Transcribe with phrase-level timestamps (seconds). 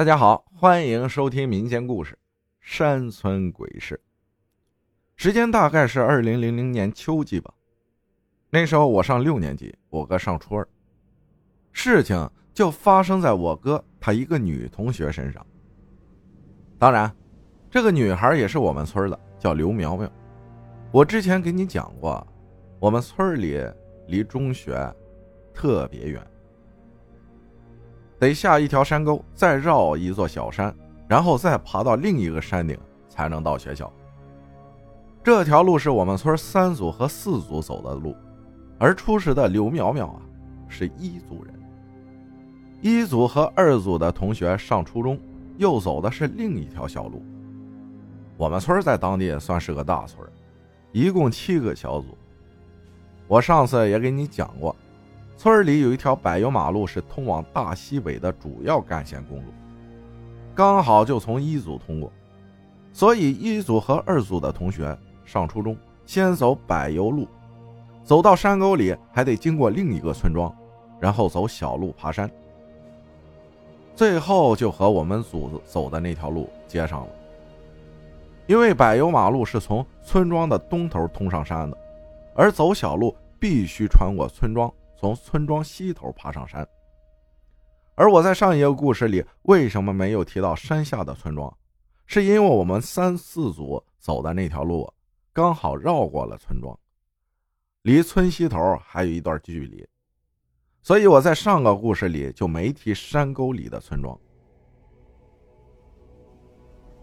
[0.00, 2.14] 大家好，欢迎收听民间故事
[2.58, 3.94] 《山村鬼事》。
[5.14, 7.52] 时间大概是二零零零年秋季吧。
[8.48, 10.66] 那时候我上六年级，我哥上初二。
[11.70, 15.46] 事情就发生在我哥他一个女同学身上。
[16.78, 17.14] 当然，
[17.70, 20.10] 这个女孩也是我们村的，叫刘苗苗。
[20.92, 22.26] 我之前给你讲过，
[22.78, 23.62] 我们村里
[24.06, 24.90] 离中学
[25.52, 26.26] 特别远。
[28.20, 30.72] 得下一条山沟，再绕一座小山，
[31.08, 33.90] 然后再爬到另一个山顶，才能到学校。
[35.24, 38.14] 这条路是我们村三组和四组走的路，
[38.78, 40.20] 而出事的刘苗苗啊，
[40.68, 41.54] 是一组人。
[42.82, 45.18] 一组和二组的同学上初中，
[45.56, 47.22] 又走的是另一条小路。
[48.36, 50.26] 我们村在当地算是个大村，
[50.92, 52.16] 一共七个小组。
[53.26, 54.76] 我上次也给你讲过。
[55.42, 59.44] 村里有一条柏油马路，是通往大西北的主要干线公路，
[60.54, 62.12] 刚好就从一组通过，
[62.92, 65.74] 所以一组和二组的同学上初中
[66.04, 67.26] 先走柏油路，
[68.04, 70.54] 走到山沟里还得经过另一个村庄，
[71.00, 72.30] 然后走小路爬山，
[73.96, 77.08] 最后就和我们组走的那条路接上了。
[78.46, 81.78] 因为柏油马路是从村庄的东头通上山的，
[82.34, 84.70] 而走小路必须穿过村庄。
[85.00, 86.68] 从村庄西头爬上山，
[87.94, 91.50] 而我在上一个故事里为什么没有提到山下的村庄？
[92.04, 94.92] 是因为我们三四组走的那条路
[95.32, 96.78] 刚好绕过了村庄，
[97.80, 99.88] 离村西头还有一段距离，
[100.82, 104.20] 所以我在上个故事里就没提山沟里的村庄。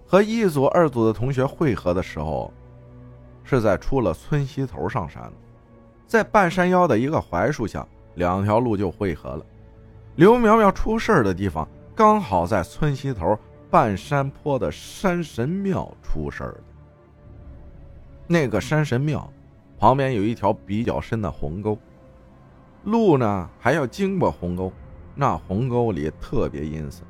[0.06, 2.54] 和一组、二组的同学汇合的时候，
[3.44, 5.34] 是在出了村西头上山。
[6.08, 9.46] 在半山腰的一个槐树下，两条路就汇合了。
[10.16, 13.38] 刘苗苗出事的地方刚好在村西头
[13.70, 16.64] 半山坡的山神庙出事的。
[18.26, 19.32] 那个山神庙
[19.78, 21.78] 旁边有一条比较深的鸿沟，
[22.86, 24.72] 路呢还要经过鸿沟，
[25.14, 27.04] 那鸿沟里特别阴森，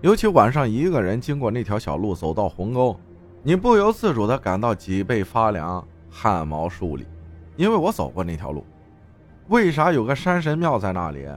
[0.00, 2.98] 尤其晚上一个人经过那条小路，走到鸿沟，
[3.42, 7.04] 你不由自主的感到脊背发凉，汗毛竖立。
[7.58, 8.64] 因为我走过那条路，
[9.48, 11.28] 为啥有个山神庙在那里？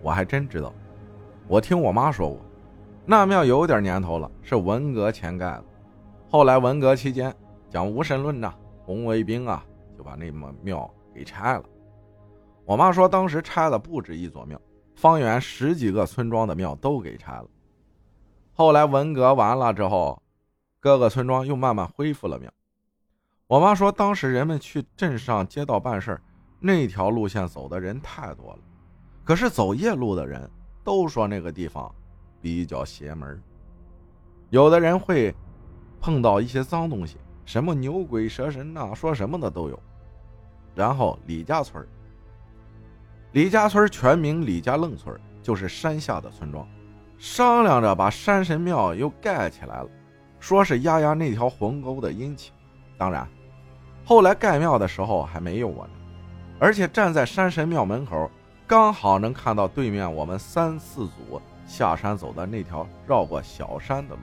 [0.00, 0.72] 我还真知道。
[1.48, 2.38] 我听我妈说过，
[3.04, 5.64] 那庙有点年头了，是文革前盖的。
[6.30, 7.34] 后来文革期间
[7.68, 8.54] 讲无神论呐，
[8.84, 9.66] 红卫兵啊
[9.98, 11.64] 就把那么庙给拆了。
[12.64, 14.56] 我妈说当时拆了不止一座庙，
[14.94, 17.46] 方圆十几个村庄的庙都给拆了。
[18.52, 20.22] 后来文革完了之后，
[20.78, 22.48] 各个村庄又慢慢恢复了庙。
[23.52, 26.18] 我妈说，当时人们去镇上街道办事
[26.58, 28.58] 那条路线走的人太多了。
[29.24, 30.50] 可是走夜路的人
[30.82, 31.94] 都说那个地方
[32.40, 33.38] 比较邪门，
[34.48, 35.34] 有的人会
[36.00, 39.78] 碰到一些脏东西，什么牛鬼蛇神呐，说什么的都有。
[40.74, 41.86] 然后李家村，
[43.32, 46.66] 李家村全名李家愣村，就是山下的村庄，
[47.18, 49.90] 商量着把山神庙又盖起来了，
[50.40, 52.50] 说是压压那条鸿沟的阴气。
[52.96, 53.28] 当然。
[54.04, 55.92] 后来盖庙的时候还没有我呢，
[56.58, 58.30] 而且站在山神庙门口，
[58.66, 64.22] 刚好能看到对面我们三四组下山走的那条绕过小山的路。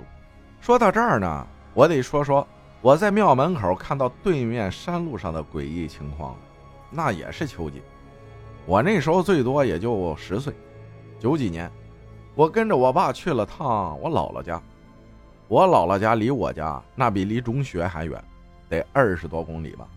[0.59, 2.45] 说到这儿呢，我得说说
[2.81, 6.35] 我在庙门口看到对面山路上的诡异情况。
[6.91, 7.81] 那也是秋季，
[8.66, 10.53] 我那时候最多也就十岁。
[11.19, 11.72] 九几年，
[12.35, 14.61] 我跟着我爸去了趟我姥姥家，
[15.47, 18.23] 我姥姥家离我家那比离中学还远。
[18.69, 19.88] 得二十多公里吧，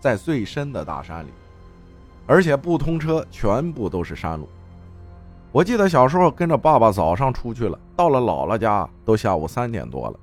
[0.00, 1.30] 在最深的大山里，
[2.26, 4.48] 而且不通车，全部都是山路。
[5.52, 10.20] 我记得小时候跟着爸爸早上出去了，到了姥姥家都下午三点多了。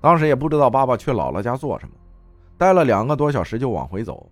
[0.00, 1.94] 当时也不知道爸爸去姥姥家做什么，
[2.58, 4.28] 待了两个多小时就往回走。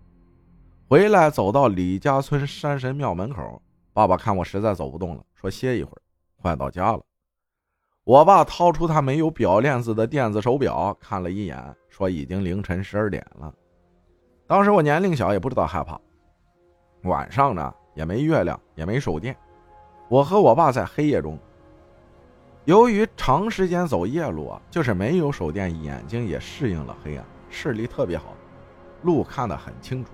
[0.88, 6.02] 回来走到李家村山神庙门口，爸爸看我实在走不动了，说歇一会儿，
[6.42, 7.00] 快到家了。
[8.10, 11.56] 我爸掏出他没有表链子的电子手表，看了一眼，
[11.88, 13.54] 说已经凌晨十二点了。
[14.48, 15.96] 当时我年龄小，也不知道害怕。
[17.04, 19.36] 晚上呢，也没月亮，也没手电。
[20.08, 21.38] 我和我爸在黑夜中，
[22.64, 28.34] 由于长时间走夜路啊，就是没有手电，眼睛也适应了黑暗，视力特别好，
[29.02, 30.10] 路看得很清楚。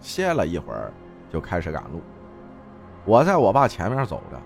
[0.00, 0.92] 歇了一会儿，
[1.30, 2.02] 就开始赶路。
[3.04, 4.42] 我在我爸前面走着。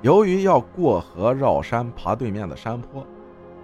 [0.00, 3.04] 由于要过河绕山爬对面的山坡，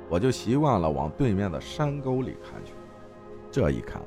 [0.09, 2.73] 我就习惯了往对面的山沟里看去。
[3.53, 4.03] 这一看，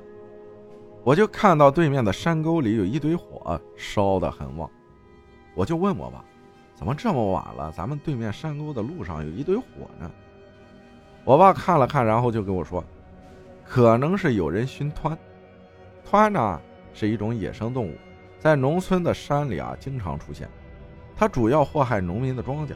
[1.05, 4.69] 我就看到对面的山沟里有一堆火，烧得很旺。
[5.55, 6.23] 我就问我爸
[6.75, 7.71] ：“怎么这么晚了？
[7.71, 9.63] 咱们对面山沟的路上有一堆火
[9.97, 10.11] 呢。”
[11.23, 12.83] 我爸看了看，然后就跟我说
[13.65, 15.15] ：“可能是有人熏湍。
[16.05, 16.61] 湍呢
[16.93, 17.93] 是一种野生动物，
[18.37, 20.49] 在农村的山里啊经常出现。
[21.17, 22.75] 他主要祸害农民的庄稼，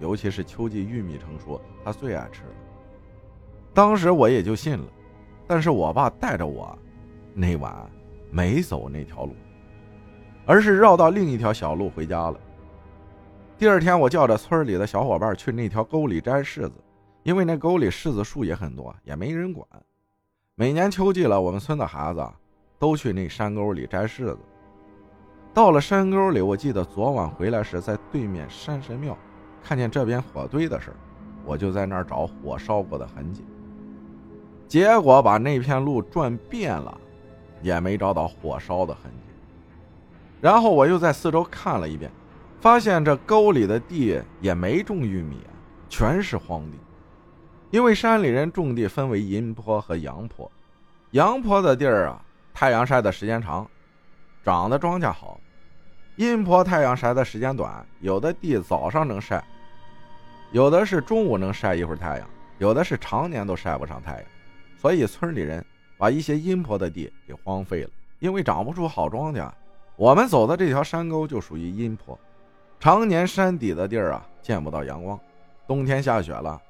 [0.00, 2.54] 尤其是秋季玉米成熟，他最爱吃了。
[3.74, 4.86] 当时我也就信了，
[5.46, 6.78] 但是我爸带着我，
[7.34, 7.74] 那晚
[8.30, 9.34] 没走那条路，
[10.46, 12.40] 而是绕到另一条小路回家了。
[13.58, 16.72] 第二天，我叫着村里的小伙伴去那条沟里摘柿子。”
[17.22, 19.64] 因为那沟里柿子树也很多，也没人管。
[20.56, 22.28] 每年秋季了，我们村的孩子
[22.80, 24.38] 都去那山沟里摘柿子。
[25.54, 29.16] 到了山沟里，我记得昨晚回来时，在对面山神庙
[29.62, 30.94] 看见这边火堆的事
[31.44, 33.44] 我就在那儿找火烧过的痕迹。
[34.66, 36.96] 结果把那片路转遍了，
[37.60, 39.32] 也没找到火烧的痕迹。
[40.40, 42.10] 然后我又在四周看了一遍，
[42.58, 45.36] 发现这沟里的地也没种玉米，
[45.90, 46.78] 全是荒地。
[47.70, 50.50] 因为山里人种地分为阴坡和阳坡，
[51.10, 53.68] 阳坡的地儿啊，太阳晒的时间长，
[54.42, 55.38] 长的庄稼好；
[56.16, 59.42] 阴坡太阳晒的时间短，有的地早上能晒，
[60.50, 62.28] 有的是中午能晒一会儿太阳，
[62.58, 64.22] 有的是常年都晒不上太阳。
[64.76, 65.64] 所以村里人
[65.96, 69.50] 把一些阴坡的地给荒废了，因为长不出好庄稼。
[69.96, 72.18] 我们走的这条山沟就属于阴坡，
[72.78, 75.18] 常年山底的地儿啊，见不到阳光，
[75.66, 76.60] 冬天下雪了。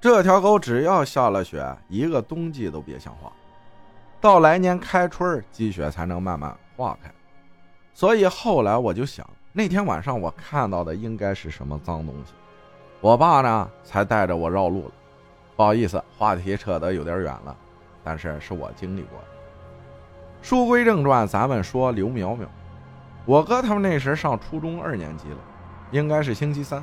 [0.00, 3.32] 这条沟只要下了雪，一个冬季都别想化。
[4.20, 7.12] 到来年开春积雪才能慢慢化开。
[7.94, 12.32] 所以后来我就想，那天晚上我看到的应该是什么脏东西。
[13.00, 14.92] 我爸呢，才带着我绕路了。
[15.56, 17.56] 不好意思，话题扯得有点远了，
[18.02, 19.24] 但是是我经历过的。
[20.40, 22.48] 书归正传，咱们说刘苗苗。
[23.24, 25.38] 我哥他们那时上初中二年级了，
[25.90, 26.82] 应该是星期三，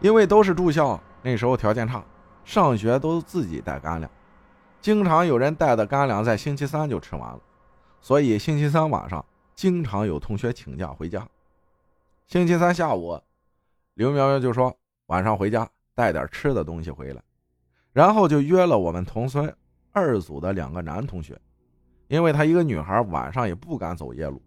[0.00, 2.02] 因为都是住校，那时候条件差。
[2.44, 4.10] 上学都自己带干粮，
[4.80, 7.38] 经常有人带的干粮在星期三就吃完了，
[8.00, 9.24] 所以星期三晚上
[9.54, 11.26] 经常有同学请假回家。
[12.26, 13.20] 星期三下午，
[13.94, 14.74] 刘苗苗就说
[15.06, 17.22] 晚上回家带点吃的东西回来，
[17.92, 19.54] 然后就约了我们同村
[19.92, 21.38] 二组的两个男同学，
[22.08, 24.42] 因为她一个女孩晚上也不敢走夜路。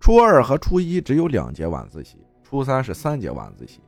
[0.00, 3.80] 初二和初一只有两节晚自习，初三是三节晚自习。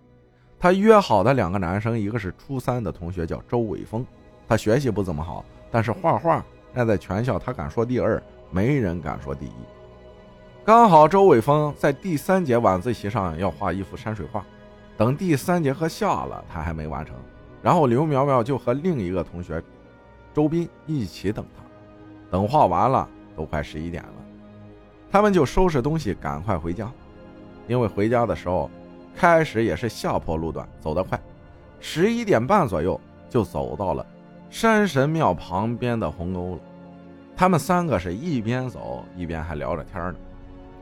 [0.57, 4.07] 他约好的两个男生，一个是初三的同学，叫周伟峰，
[4.47, 9.53] 他学习不怎么好，但是画画那在全校他敢说第二，没人敢说第一。
[10.65, 14.43] 刚好周伟峰在第三节晚自习上要画一幅山水画，
[14.97, 17.15] 等第三节课下了，他还没完成，
[17.61, 19.63] 然后刘苗苗就和另一个同学
[20.33, 21.63] 周斌一起等他，
[22.31, 23.07] 等画完了
[23.37, 24.15] 都快十一点了，
[25.13, 26.91] 他们就收拾东西赶快回家，
[27.69, 28.71] 因为回家的时候。
[29.17, 31.17] 开始也是下坡路段，走得快，
[31.79, 33.01] 十一点半左右
[33.31, 34.05] 就走到了
[34.51, 36.59] 山神庙旁边的鸿沟了。
[37.37, 40.15] 他们三个是一边走一边还聊着天呢。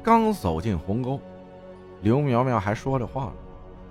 [0.02, 1.20] 刚走进鸿沟，
[2.02, 3.32] 刘苗苗还说着话呢，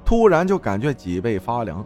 [0.04, 1.86] 突然就感觉脊背发凉，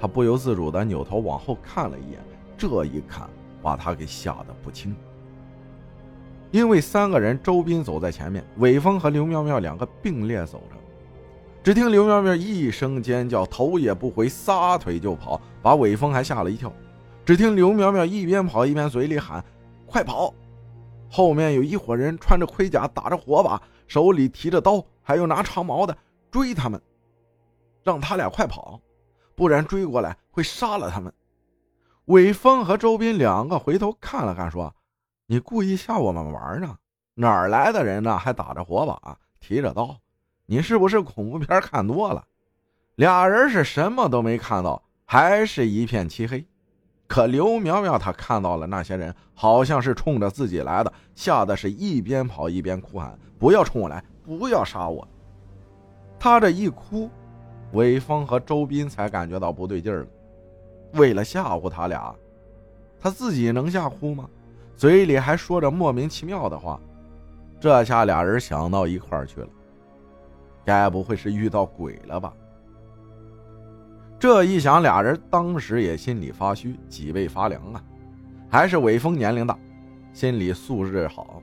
[0.00, 2.20] 她不由自主地扭头往后看了一眼，
[2.58, 3.30] 这一看
[3.62, 4.94] 把她给吓得不轻。
[6.50, 10.76] 因为三个人，周斌走在前面，伟峰和刘苗苗两个并列走着。
[11.62, 16.72] 只听刘苗苗一声尖叫，头也不回，撒腿就跑，把伟峰还吓了一跳。
[17.24, 19.42] 只听刘苗苗一边跑一边嘴里喊
[19.86, 20.34] ：“快跑！”
[21.14, 25.94] 后面有一伙人穿着盔甲，打着火把，手里提着刀，还有拿长矛的
[26.30, 26.80] 追他们，
[27.84, 28.80] 让他俩快跑，
[29.34, 31.12] 不然追过来会杀了他们。
[32.06, 34.74] 伟峰和周斌两个回头看了看，说
[35.28, 36.78] ：“你故意吓我们玩呢？
[37.16, 38.16] 哪儿来的人呢？
[38.16, 39.94] 还打着火把，提着刀？”
[40.48, 42.24] 你是不是恐怖片看多了？
[42.94, 46.46] 俩人是什么都没看到，还是一片漆黑。
[47.12, 55.06] 可刘苗苗她看到了那些人，好像是冲着自己来的，吓得是一边跑一边哭喊：“不要冲我来，不要杀我！”
[56.18, 57.10] 他这一哭，
[57.72, 60.06] 伟峰和周斌才感觉到不对劲了。
[60.94, 62.14] 为了吓唬他俩，
[62.98, 64.26] 他自己能吓哭吗？
[64.74, 66.80] 嘴里还说着莫名其妙的话。
[67.60, 69.48] 这下俩人想到一块儿去了。
[70.64, 72.32] 该不会是遇到鬼了吧？
[74.22, 77.82] 这一想，俩人当时也心里发虚，脊背发凉啊。
[78.48, 79.58] 还是伟峰年龄大，
[80.12, 81.42] 心理素质好，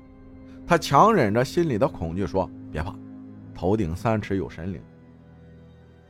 [0.65, 2.95] 他强忍着心里的恐惧说：“别怕，
[3.53, 4.81] 头顶三尺有神灵。”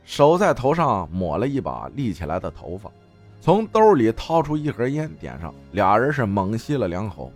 [0.06, 2.88] 手在头上抹了一把立起来的头发，
[3.40, 5.52] 从兜里掏出一盒烟，点上。
[5.72, 7.32] 俩人是猛吸了两口，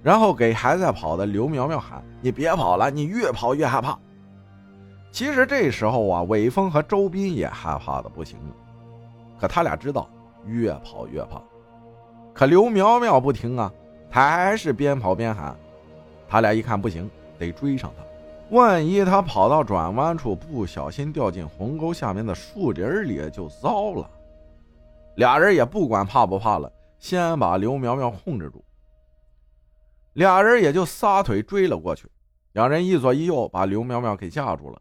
[0.00, 3.98] 然后给还在跑的刘苗苗喊：“你别跑了，你越跑越害怕。”
[5.12, 8.54] 其实这时候啊，韦峰和周斌也害怕的不行了，
[9.40, 10.08] 可他俩知道
[10.46, 11.42] 越跑越怕。
[12.32, 13.72] 可刘苗苗不听啊，
[14.10, 15.56] 他还是边跑边喊。
[16.28, 18.04] 他俩一看不行，得追上他。
[18.56, 24.08] 万一他跑到转弯处，不小心掉进鸿沟下面的树林里，就糟了。
[25.16, 28.64] 俩人也不管怕不怕了，先把刘苗苗控制住。
[30.14, 32.08] 俩人也就撒腿追了过去，
[32.52, 34.80] 两人一左一右把刘苗苗给架住了。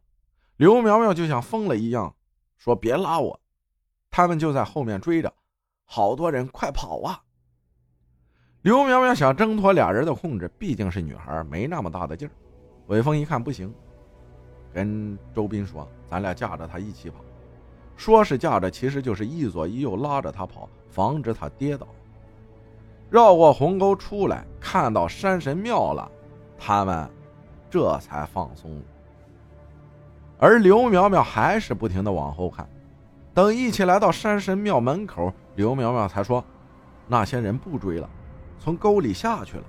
[0.60, 2.14] 刘苗苗就像疯了一样，
[2.58, 3.40] 说：“别拉我！”
[4.12, 5.34] 他们就在后面追着，
[5.86, 7.24] 好多人，快跑啊！
[8.64, 12.32] 刘苗苗想挣脱俩人的控制，毕竟是女孩，没那么大的劲儿。
[12.88, 13.74] 伟峰一看不行，
[14.74, 17.24] 跟周斌说：“咱俩架着他一起跑。”
[17.96, 21.88] 说是架着，其实就是一左一右拉着他跑，防止他跌倒。
[23.10, 26.12] 绕过鸿沟出来，看到山神庙了，
[26.58, 27.10] 他们
[27.70, 28.84] 这才放松。
[30.40, 32.68] 而刘苗苗还是不停的往后看，
[33.34, 36.44] 等一起来到山神庙门口，刘苗苗才说
[37.08, 38.10] ：“那些人不追了，
[38.58, 39.64] 从沟里下去了。”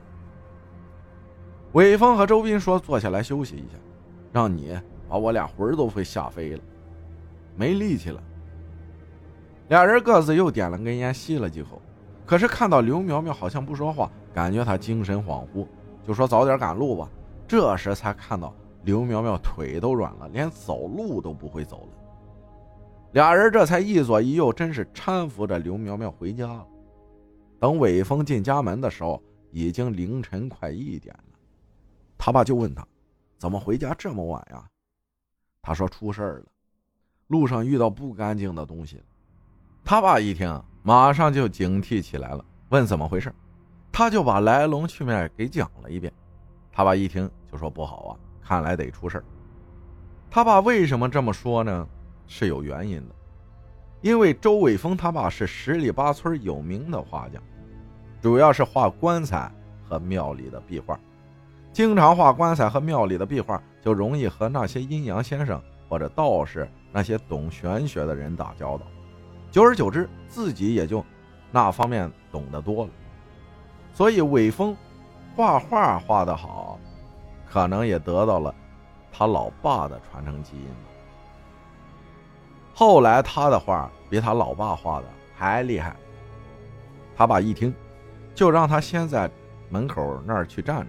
[1.72, 3.76] 韦峰和周斌说：“坐下来休息一下，
[4.32, 6.62] 让你把我俩魂都会吓飞了，
[7.56, 8.22] 没力气了。”
[9.70, 11.82] 俩人各自又点了根烟，吸了几口，
[12.24, 15.66] 可是看到刘苗苗好像不说话，感觉她精神恍惚，
[16.06, 17.08] 就说：“早点赶路吧。”
[17.48, 18.54] 这时才看到。
[18.82, 21.98] 刘苗苗腿都软了，连走路都不会走了。
[23.12, 26.66] 俩人这才一左一右，真是搀扶着刘苗苗回家了。
[27.58, 31.38] 等伟峰进家门的时候，已经凌晨快一点了。
[32.16, 32.86] 他爸就问他
[33.36, 34.64] ：“怎么回家这么晚呀？”
[35.60, 36.44] 他说：“出事了，
[37.26, 39.04] 路上遇到不干净的东西了。”
[39.84, 43.34] 他爸一听，马上就警惕起来了，问怎么回事。
[43.90, 46.12] 他就把来龙去脉给讲了一遍。
[46.70, 48.16] 他爸一听就说：“不好啊！”
[48.50, 49.22] 看来得出事
[50.28, 51.86] 他爸为什么这么说呢？
[52.26, 53.14] 是有原因的，
[54.00, 57.38] 因为周伟峰他爸是十里八村有名的画家，
[58.20, 59.48] 主要是画棺材
[59.88, 60.98] 和庙里的壁画，
[61.72, 68.84] 经常画棺材和庙里的壁画，就容易和那些阴阳先生或者道士那些懂玄学的人打交道，
[69.52, 71.04] 久而久之，自己也就
[71.52, 72.90] 那方面懂得多了，
[73.92, 74.76] 所以伟峰
[75.36, 76.80] 画画画得好。
[77.50, 78.54] 可能也得到了
[79.12, 80.90] 他老爸的传承基因吧。
[82.72, 85.96] 后来他的画比他老爸画的还厉害。
[87.16, 87.74] 他爸一听，
[88.34, 89.28] 就让他先在
[89.68, 90.86] 门口那儿去站着，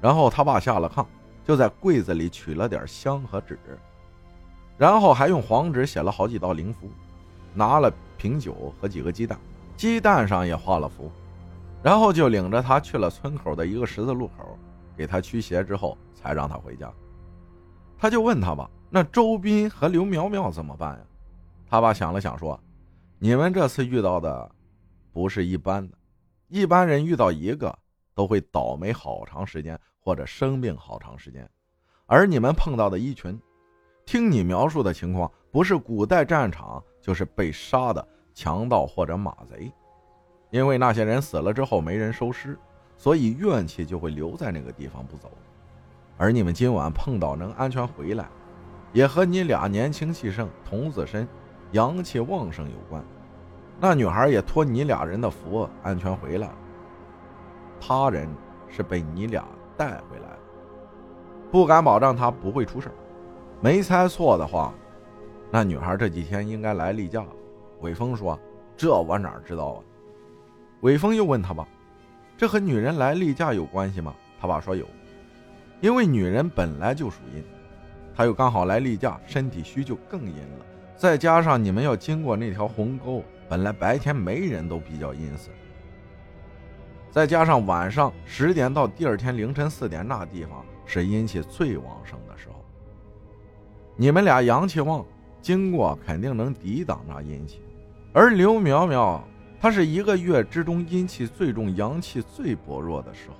[0.00, 1.04] 然后他爸下了炕，
[1.44, 3.58] 就在柜子里取了点香和纸，
[4.78, 6.88] 然后还用黄纸写了好几道灵符，
[7.52, 9.38] 拿了瓶酒和几个鸡蛋，
[9.76, 11.10] 鸡蛋上也画了符，
[11.82, 14.56] 然后就领着他去了村口的一个十字路口。
[15.00, 16.92] 给他驱邪之后，才让他回家。
[17.96, 21.00] 他就问他爸：“那周斌和刘苗苗怎么办呀？”
[21.66, 22.60] 他爸想了想说
[23.18, 24.54] ：“你们这次遇到的
[25.10, 25.96] 不是一般的，
[26.48, 27.74] 一般人遇到一个
[28.14, 31.48] 都会倒霉好长时间，或者生病好长时间。
[32.04, 33.40] 而你们碰到的一群，
[34.04, 39.72] 听你描述的情况，不是古代战场，就是被杀的强盗或者马贼，
[40.50, 42.58] 因为那些人死了之后没人收尸。”
[43.00, 45.30] 所以怨气就会留在那个地方不走，
[46.18, 48.28] 而你们今晚碰到能安全回来，
[48.92, 51.26] 也和你俩年轻气盛、童子身、
[51.72, 53.02] 阳气旺盛有关。
[53.80, 56.54] 那女孩也托你俩人的福安全回来了。
[57.80, 58.28] 他人
[58.68, 59.46] 是被你俩
[59.78, 60.38] 带回来的，
[61.50, 62.90] 不敢保证她不会出事
[63.62, 64.74] 没猜错的话，
[65.50, 67.28] 那女孩这几天应该来例假了。
[67.80, 68.38] 伟峰说
[68.76, 69.80] ：“这我哪知道啊？”
[70.82, 71.66] 伟峰又问他吧。
[72.40, 74.14] 这和女人来例假有关系吗？
[74.40, 74.86] 他爸说有，
[75.82, 77.44] 因为女人本来就属阴，
[78.16, 80.64] 她又刚好来例假，身体虚就更阴了。
[80.96, 85.52] 再加上你们要经过那条鸿沟，本来白天没人都比较阴森，
[87.10, 92.64] 再加上晚上十点到第二天凌晨四点那地方是阴气最旺盛的时候，
[93.96, 95.04] 你们俩阳气旺，
[95.42, 97.60] 经过肯定能抵挡那阴气，
[98.14, 99.22] 而刘苗苗。
[99.62, 103.36] 他是一个月之中阴气最重、阳气最薄弱的时候，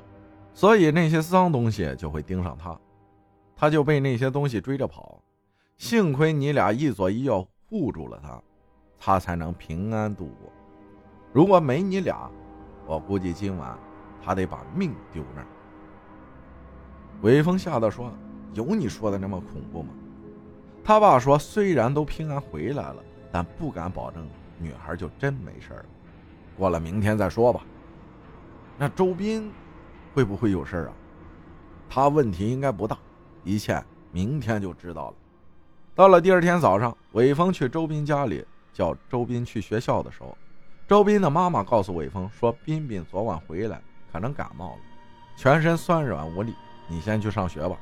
[0.53, 2.79] 所以那些脏东西就会盯上他，
[3.57, 5.19] 他就被那些东西追着跑。
[5.79, 8.43] 幸亏你俩一左一右护住了他，
[8.99, 10.53] 他才能平安度过。
[11.33, 12.31] 如果没你俩，
[12.87, 13.79] 我估计今晚
[14.23, 15.47] 他得把命丢那儿。
[17.23, 18.13] 韦峰吓得说
[18.53, 19.89] ：“有你说的那么恐怖吗？”
[20.85, 22.97] 他爸说：“虽然都平安回来了，
[23.33, 25.85] 但不敢保证女孩就真没事了。”
[26.61, 27.63] 过了明天再说吧。
[28.77, 29.51] 那周斌
[30.15, 30.93] 会不会有事啊？
[31.89, 32.99] 他问题应该不大，
[33.43, 35.17] 一切明天就知道了。
[35.95, 40.37] 到了第二天早上，伟峰去周斌家里叫周斌去学校的时候，
[40.87, 43.81] 周斌的妈妈告诉伟峰说：“彬彬昨晚回来，
[44.13, 44.81] 可能感冒了，
[45.37, 46.55] 全身酸软无力，
[46.89, 47.77] 你先去上学吧。”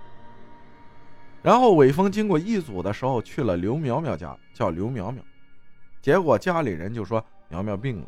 [1.43, 5.23] 然后伟峰经过一组的时候去了刘苗苗家，叫刘苗苗，
[6.01, 8.07] 结果家里人就说苗苗病了，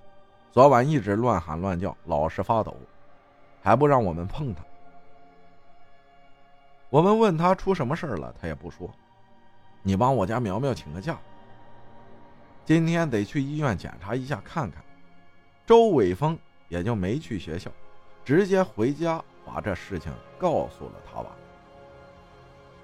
[0.52, 2.76] 昨晚一直乱喊乱叫，老是发抖，
[3.62, 4.62] 还不让我们碰他。
[6.88, 8.90] 我们问他出什么事了，他也不说。
[9.82, 11.16] 你帮我家苗苗请个假，
[12.64, 14.82] 今天得去医院检查一下看看。
[15.64, 16.36] 周伟峰
[16.68, 17.70] 也就没去学校，
[18.24, 21.28] 直接回家把这事情告诉了他爸。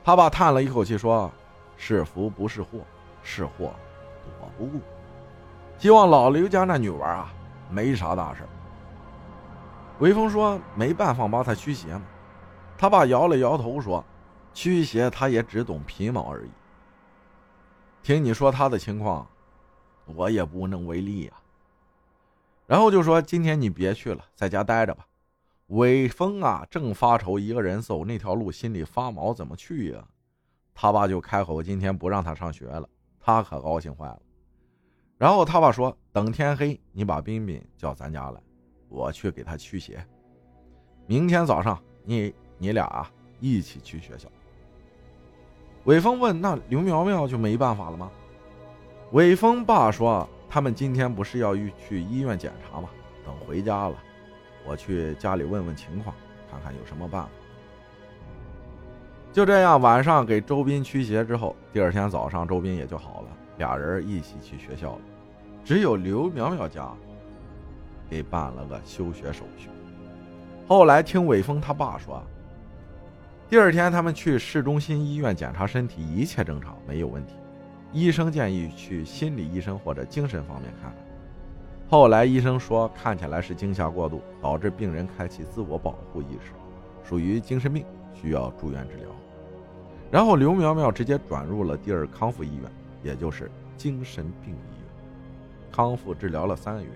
[0.04, 1.28] 他爸叹了一口气说
[1.76, 2.78] ：“是福不是祸，
[3.24, 3.74] 是祸
[4.24, 4.80] 躲不过。
[5.78, 7.34] 希望老刘家那女娃啊
[7.70, 8.42] 没啥大事。”
[10.00, 12.02] 伟峰说：“没办法帮他驱邪嘛？”
[12.76, 14.04] 他爸摇了摇头说
[14.52, 16.50] ：“驱邪他也只懂皮毛而已。
[18.02, 19.26] 听你说他的情况，
[20.04, 21.32] 我也无能为力呀。”
[22.66, 25.06] 然后就说：“今天你别去了，在家待着吧。”
[25.68, 30.04] 伟峰啊，正发愁一个人走那条路，心里发毛，怎么去呀？
[30.74, 34.20] 他爸就开口：“今天不让他上学了。”他可高兴坏了。
[35.18, 38.40] 然后他爸说：“等天黑，你把彬彬叫咱家来，
[38.88, 40.04] 我去给他驱邪。
[41.06, 44.28] 明天早上，你你俩啊一起去学校。”
[45.84, 48.10] 伟峰问：“那刘苗苗就没办法了吗？”
[49.12, 52.90] 伟峰爸说：“他们今天不是要去医院检查吗？
[53.24, 53.96] 等回家了。”
[54.68, 56.14] 我去家里问问情况，
[56.50, 57.30] 看看有什么办法。
[59.32, 65.00] 就这样，晚上给周斌驱邪之后，第二天早上周斌也就好了，俩人一起去学校了。
[65.64, 66.88] 只有刘苗苗家
[68.08, 69.68] 给办了个休学手续。
[70.68, 72.22] 后来听伟峰他爸说，
[73.48, 77.34] 第二天他们去市中心医院检查身体，一切正常，没有问题。
[77.92, 80.98] 医生建议去心理医生或者精神方面看看。
[81.88, 86.52] 后来医生说，看起来是惊吓过度，导致病人开启自我保护意识，
[87.08, 89.06] 属于精神病，需要住院治疗。
[90.10, 92.70] 然后刘苗苗直接转入了第二康复医院，
[93.06, 96.90] 也就是精神病医院，康复治疗了三个月。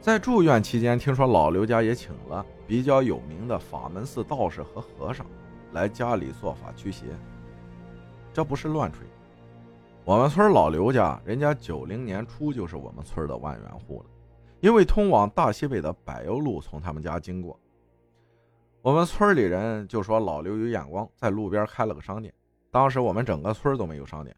[0.00, 5.26] 在住院期间，听说老刘家也请了比较有名的法门寺道士和和尚
[5.72, 7.04] 来家里做法驱邪，
[8.32, 9.06] 这不是乱吹。
[10.06, 14.06] 我们村老刘家，人家九零年初就是我们村的万元户了，
[14.60, 17.60] 因为通往大西北的柏油路从他们家经过。
[18.80, 22.32] 我们村里人就说老刘有眼光，在路边开了个商店。
[22.70, 24.34] 当时我们整个村都没有商店，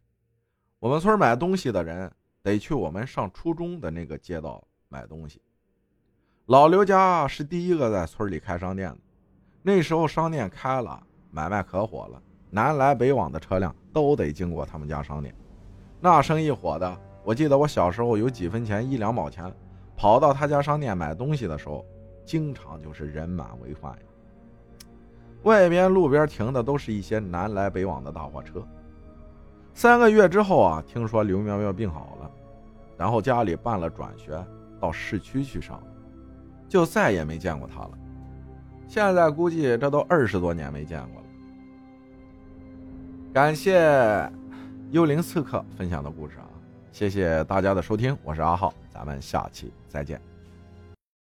[0.83, 5.41] 我们村买东西的人得去我们上初中的那个街道买东西。
[6.47, 8.97] 老刘家是第一个在村里开商店的，
[9.61, 15.33] 那时候商店开了，买卖可火了，南来北往的车辆都得经过他们家商店。
[16.01, 19.49] 那生意火的，我记得我小时候有几分钱一两毛钱，
[19.95, 21.85] 跑到他家商店买东西的时候，
[22.25, 23.97] 经常就是人满为患。
[25.43, 28.61] 外边路边停的都是一些南来北往的大货车。
[29.73, 32.31] 三个月之后啊，听说刘苗苗病好了，
[32.97, 34.43] 然后家里办了转学
[34.79, 35.81] 到市区去上，
[36.67, 37.91] 就再也没见过他了。
[38.87, 41.27] 现在估计这都二十多年没见过了。
[43.33, 44.31] 感谢。
[44.91, 46.45] 幽灵刺客分享的故事啊，
[46.91, 50.32] 谢谢大家的收听，我是阿浩，咱们下期再见。